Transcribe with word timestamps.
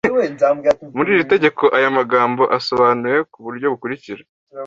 muri 0.95 1.09
iri 1.13 1.25
tegeko 1.33 1.63
aya 1.77 1.89
magambo 1.97 2.43
asobanuwe 2.57 3.17
ku 3.31 3.39
buryo 3.45 3.65
bukurikira 3.73 4.23